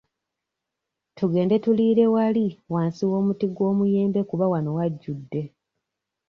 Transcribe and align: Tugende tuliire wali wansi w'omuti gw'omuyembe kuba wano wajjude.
Tugende 1.17 1.55
tuliire 1.63 2.05
wali 2.15 2.47
wansi 2.73 3.03
w'omuti 3.11 3.45
gw'omuyembe 3.55 4.21
kuba 4.29 4.45
wano 4.51 4.69
wajjude. 4.77 5.41